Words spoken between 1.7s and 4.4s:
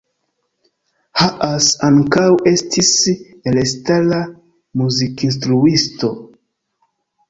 ankaŭ estis elstara